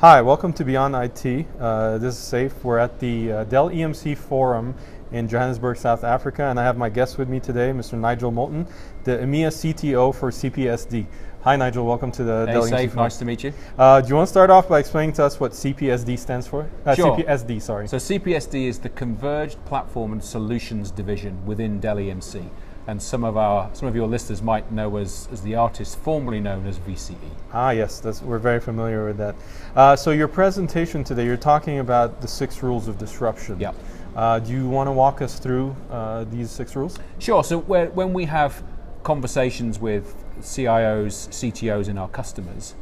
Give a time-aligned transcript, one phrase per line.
[0.00, 1.46] Hi, welcome to Beyond IT.
[1.60, 2.64] Uh, this is Safe.
[2.64, 4.74] We're at the uh, Dell EMC Forum
[5.12, 7.98] in Johannesburg, South Africa, and I have my guest with me today, Mr.
[7.98, 8.66] Nigel Moulton,
[9.04, 11.04] the EMEA CTO for CPSD.
[11.42, 11.84] Hi, Nigel.
[11.84, 13.52] Welcome to the hey, Dell Safe, EMC nice to meet you.
[13.76, 16.66] Uh, do you want to start off by explaining to us what CPSD stands for?
[16.86, 17.18] Uh, Sure.
[17.18, 17.86] CPSD, sorry.
[17.86, 22.48] So CPSD is the Converged Platform and Solutions Division within Dell EMC,
[22.86, 26.40] and some of our some of your listeners might know as, as the artist formerly
[26.40, 26.80] known as.
[26.80, 27.14] VCE.
[27.52, 29.34] Ah, yes, that's, we're very familiar with that.
[29.76, 33.58] Uh, so your presentation today, you're talking about the six rules of disruption.
[33.60, 33.72] Yeah.
[34.16, 36.98] Uh, do you want to walk us through uh, these six rules?
[37.18, 37.44] Sure.
[37.44, 38.62] So when we have
[39.02, 42.74] conversations with CIOs, CTOs, and our customers,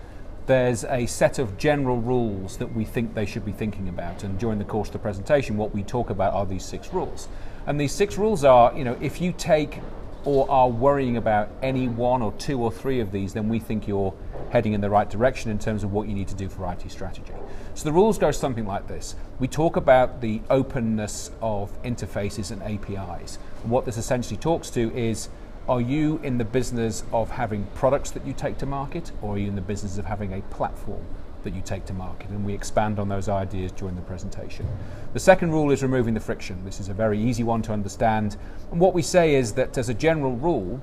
[0.46, 4.24] there's a set of general rules that we think they should be thinking about.
[4.24, 7.28] And during the course of the presentation, what we talk about are these six rules.
[7.68, 9.80] And these six rules are, you know, if you take
[10.24, 13.86] or are worrying about any one or two or three of these, then we think
[13.86, 14.14] you're
[14.48, 16.90] heading in the right direction in terms of what you need to do for IT
[16.90, 17.34] strategy.
[17.74, 19.16] So the rules go something like this.
[19.38, 23.38] We talk about the openness of interfaces and APIs.
[23.62, 25.28] And what this essentially talks to is
[25.68, 29.38] are you in the business of having products that you take to market, or are
[29.38, 31.04] you in the business of having a platform
[31.44, 32.30] that you take to market?
[32.30, 34.66] And we expand on those ideas during the presentation.
[35.12, 36.64] The second rule is removing the friction.
[36.64, 38.36] This is a very easy one to understand.
[38.70, 40.80] And what we say is that, as a general rule,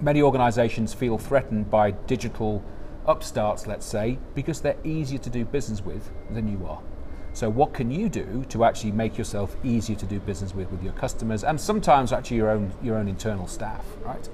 [0.00, 2.62] many organizations feel threatened by digital
[3.06, 6.80] upstarts, let's say, because they're easier to do business with than you are.
[7.32, 10.82] So, what can you do to actually make yourself easier to do business with with
[10.82, 14.28] your customers and sometimes actually your own your own internal staff, right?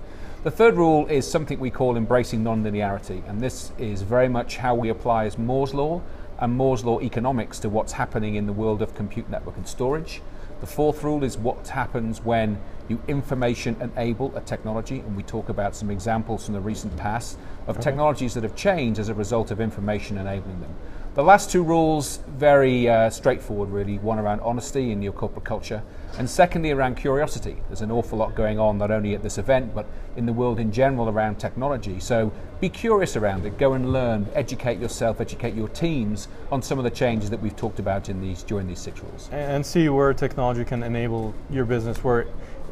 [0.47, 4.77] The third rule is something we call embracing nonlinearity, and this is very much how
[4.77, 6.03] we apply as Moore's law
[6.39, 10.23] and Moore's law economics to what's happening in the world of compute network and storage.
[10.61, 15.49] The fourth rule is what happens when you information enable a technology, and we talk
[15.49, 17.83] about some examples from the recent past of uh-huh.
[17.83, 20.77] technologies that have changed as a result of information enabling them.
[21.17, 23.97] The last two rules, very uh, straightforward, really.
[24.01, 25.83] One around honesty in your corporate culture,
[26.19, 27.57] and secondly around curiosity.
[27.69, 29.87] There's an awful lot going on, not only at this event, but
[30.19, 32.01] in the world in general around technology.
[32.01, 32.31] So
[32.61, 33.57] be curious around it.
[33.57, 37.57] Go and learn, educate yourself, educate your teams on some of the changes that we've
[37.57, 39.31] talked about in these during these six rules.
[39.33, 42.27] and see where technology can enable your business where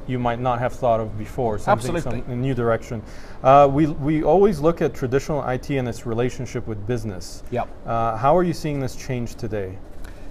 [0.07, 2.23] you might not have thought of before, something, Absolutely.
[2.23, 3.03] some a new direction.
[3.43, 7.43] Uh, we, we always look at traditional IT and its relationship with business.
[7.51, 7.69] Yep.
[7.87, 9.79] Uh, how are you seeing this change today?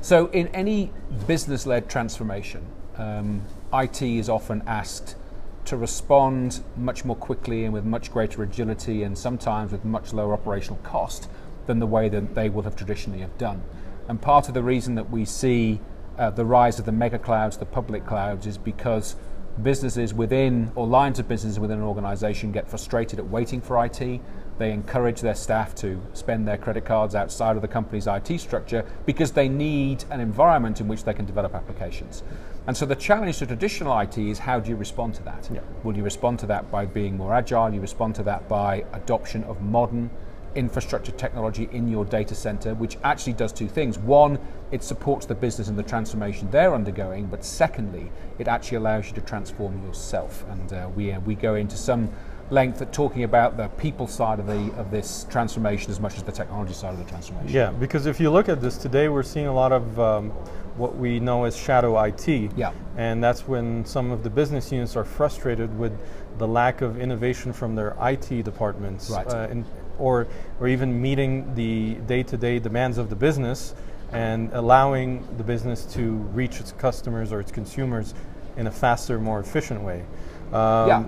[0.02, 0.92] So, in any
[1.28, 2.66] business led transformation,
[2.98, 3.42] um,
[3.74, 5.16] IT is often asked
[5.66, 10.34] to respond much more quickly and with much greater agility and sometimes with much lower
[10.34, 11.30] operational cost
[11.68, 13.64] than the way that they would have traditionally have done.
[14.10, 15.80] And part of the reason that we see
[16.18, 19.16] uh, the rise of the mega clouds, the public clouds, is because
[19.62, 24.22] businesses within or lines of business within an organization get frustrated at waiting for IT.
[24.58, 28.86] They encourage their staff to spend their credit cards outside of the company's IT structure
[29.06, 32.24] because they need an environment in which they can develop applications.
[32.66, 35.50] And so the challenge to traditional IT is how do you respond to that?
[35.54, 35.62] Yeah.
[35.84, 37.74] Will you respond to that by being more agile?
[37.74, 40.10] You respond to that by adoption of modern
[40.56, 43.98] infrastructure technology in your data center, which actually does two things.
[43.98, 44.40] One,
[44.72, 49.14] it supports the business and the transformation they're undergoing, but secondly, it actually allows you
[49.14, 50.46] to transform yourself.
[50.50, 52.10] And uh, we, uh, we go into some
[52.50, 56.24] length at talking about the people side of, the, of this transformation as much as
[56.24, 57.54] the technology side of the transformation.
[57.54, 60.32] Yeah, because if you look at this today, we're seeing a lot of um,
[60.78, 62.28] what we know as shadow IT.
[62.56, 62.72] Yeah.
[62.98, 65.98] And that's when some of the business units are frustrated with
[66.38, 69.10] the lack of innovation from their IT departments.
[69.10, 69.28] Right.
[69.28, 69.48] Uh,
[70.00, 70.28] or,
[70.60, 73.76] or even meeting the day to day demands of the business
[74.12, 78.14] and allowing the business to reach its customers or its consumers
[78.58, 80.04] in a faster, more efficient way.
[80.52, 81.04] Um, Yeah.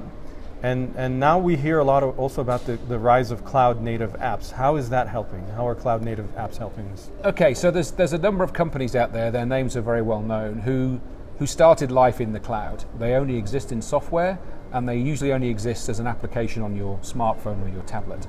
[0.63, 3.81] And, and now we hear a lot of also about the, the rise of cloud
[3.81, 4.51] native apps.
[4.51, 5.45] How is that helping?
[5.49, 7.11] How are cloud native apps helping this?
[7.23, 9.29] Okay, so there's there's a number of companies out there.
[9.29, 10.99] Their names are very well known who
[11.37, 12.83] who started life in the cloud.
[12.97, 14.39] They only exist in software,
[14.71, 18.25] and they usually only exist as an application on your smartphone or your tablet.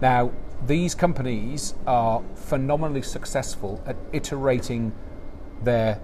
[0.00, 0.32] Now,
[0.66, 4.92] these companies are phenomenally successful at iterating
[5.62, 6.00] their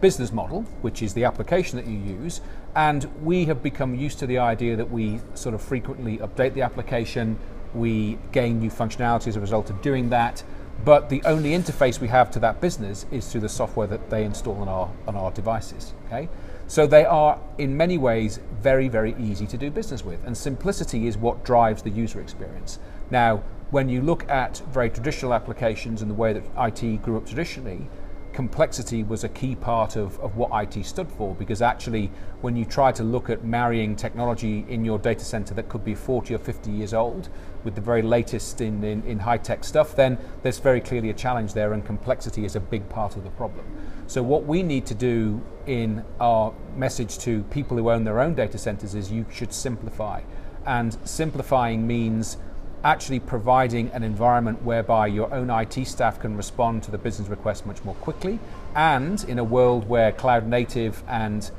[0.00, 2.40] business model, which is the application that you use,
[2.74, 6.62] and we have become used to the idea that we sort of frequently update the
[6.62, 7.38] application,
[7.74, 10.42] we gain new functionality as a result of doing that,
[10.84, 14.24] but the only interface we have to that business is through the software that they
[14.24, 15.94] install on our on our devices.
[16.06, 16.28] Okay,
[16.66, 21.06] so they are in many ways very very easy to do business with, and simplicity
[21.06, 22.78] is what drives the user experience.
[23.10, 27.26] Now, when you look at very traditional applications and the way that IT grew up
[27.26, 27.88] traditionally,
[28.32, 32.64] complexity was a key part of, of what IT stood for because actually, when you
[32.64, 36.38] try to look at marrying technology in your data center that could be 40 or
[36.38, 37.28] 50 years old
[37.64, 41.14] with the very latest in, in, in high tech stuff, then there's very clearly a
[41.14, 43.64] challenge there, and complexity is a big part of the problem.
[44.06, 48.34] So, what we need to do in our message to people who own their own
[48.34, 50.22] data centers is you should simplify.
[50.66, 52.36] And simplifying means
[52.84, 57.66] actually providing an environment whereby your own IT staff can respond to the business request
[57.66, 58.38] much more quickly.
[58.74, 61.50] And in a world where cloud native and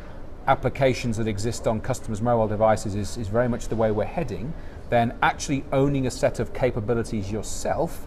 [0.48, 4.54] applications that exist on customers' mobile devices is, is very much the way we're heading,
[4.90, 8.06] then actually owning a set of capabilities yourself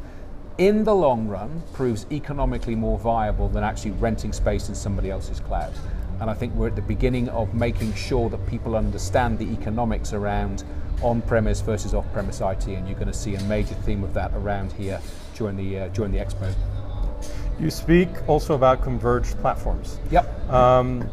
[0.58, 5.40] in the long run proves economically more viable than actually renting space in somebody else's
[5.40, 5.72] cloud.
[6.20, 10.12] And I think we're at the beginning of making sure that people understand the economics
[10.12, 10.64] around
[11.02, 14.72] on-premise versus off-premise IT, and you're going to see a major theme of that around
[14.72, 15.00] here
[15.34, 16.52] during the uh, during the expo.
[17.60, 19.98] You speak also about converged platforms.
[20.10, 20.50] Yep.
[20.50, 21.08] Um,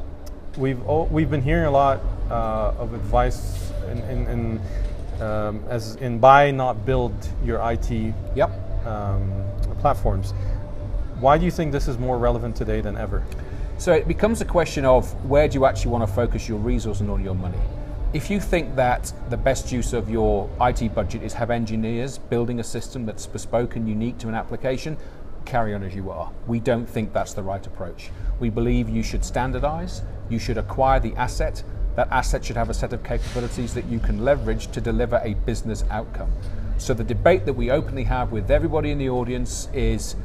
[0.58, 5.96] we've all, we've been hearing a lot uh, of advice in, in, in um, as
[5.98, 7.14] in buy not build
[7.44, 8.52] your IT yep.
[8.86, 9.44] um,
[9.80, 10.32] platforms.
[11.20, 13.24] Why do you think this is more relevant today than ever?
[13.84, 17.02] So it becomes a question of where do you actually want to focus your resource
[17.02, 17.58] and all your money.
[18.14, 22.62] If you think that the best use of your IT budget is have engineers building
[22.62, 24.96] a system that's bespoke and unique to an application,
[25.44, 26.32] carry on as you are.
[26.48, 28.10] We don't think that's the right approach.
[28.40, 31.62] We believe you should standardize, you should acquire the asset.
[31.98, 35.34] That asset should have a set of capabilities that you can leverage to deliver a
[35.34, 36.32] business outcome.
[36.78, 40.16] So the debate that we openly have with everybody in the audience is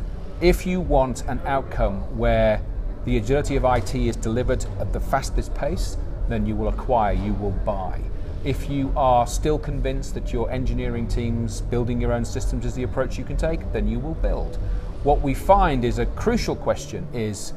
[0.40, 2.62] if you want an outcome where
[3.08, 5.96] the agility of IT is delivered at the fastest pace,
[6.28, 7.98] then you will acquire, you will buy.
[8.44, 12.82] If you are still convinced that your engineering teams building your own systems is the
[12.82, 14.56] approach you can take, then you will build.
[15.04, 17.54] What we find is a crucial question is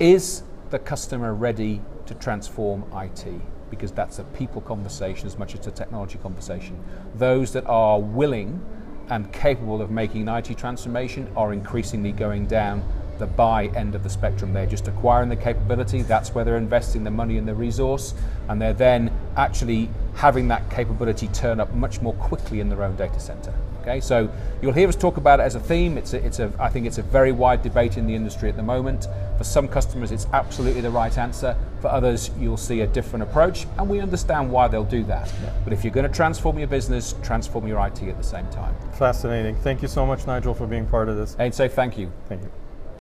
[0.00, 3.24] is the customer ready to transform IT?
[3.70, 6.78] Because that's a people conversation as much as a technology conversation.
[7.14, 8.62] Those that are willing
[9.08, 12.82] and capable of making an IT transformation are increasingly going down
[13.18, 14.52] the buy end of the spectrum.
[14.52, 18.14] They're just acquiring the capability, that's where they're investing the money and the resource,
[18.48, 22.96] and they're then actually having that capability turn up much more quickly in their own
[22.96, 23.54] data center.
[23.84, 24.30] Okay, so
[24.62, 25.98] you'll hear us talk about it as a theme.
[25.98, 28.56] It's a, it's a, I think it's a very wide debate in the industry at
[28.56, 29.08] the moment.
[29.36, 31.54] For some customers, it's absolutely the right answer.
[31.82, 35.30] For others, you'll see a different approach, and we understand why they'll do that.
[35.42, 35.52] Yeah.
[35.64, 38.74] But if you're going to transform your business, transform your IT at the same time.
[38.92, 39.54] Fascinating.
[39.56, 41.36] Thank you so much, Nigel, for being part of this.
[41.38, 42.10] And say thank you.
[42.26, 42.50] Thank you.